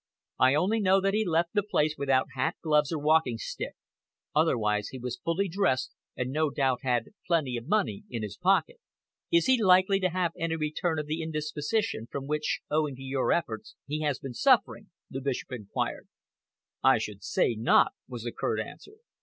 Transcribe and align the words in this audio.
"I 0.39 0.55
only 0.55 0.79
know 0.79 0.99
that 0.99 1.13
he 1.13 1.23
left 1.23 1.51
the 1.53 1.61
place 1.61 1.93
without 1.95 2.25
hat, 2.33 2.55
gloves, 2.63 2.91
or 2.91 2.97
walking 2.97 3.37
stick. 3.37 3.75
Otherwise, 4.33 4.87
he 4.87 4.97
was 4.97 5.21
fully 5.23 5.47
dressed, 5.47 5.93
and 6.17 6.31
no 6.31 6.49
doubt 6.49 6.79
had 6.81 7.09
plenty 7.27 7.55
of 7.55 7.67
money 7.67 8.01
in 8.09 8.23
his 8.23 8.35
pocket." 8.35 8.79
"Is 9.31 9.45
he 9.45 9.61
likely 9.63 9.99
to 9.99 10.09
have 10.09 10.31
any 10.35 10.55
return 10.55 10.97
of 10.97 11.05
the 11.05 11.21
indisposition 11.21 12.07
from 12.09 12.25
which, 12.25 12.61
owing 12.71 12.95
to 12.95 13.03
your 13.03 13.31
efforts, 13.31 13.75
he 13.85 13.99
has 14.01 14.17
been 14.17 14.33
suffering?" 14.33 14.89
the 15.07 15.21
Bishop 15.21 15.51
enquired. 15.51 16.07
"I 16.83 16.97
should 16.97 17.21
say 17.21 17.53
not," 17.53 17.91
was 18.09 18.23
the 18.23 18.31
curt 18.31 18.59
answer. 18.59 18.95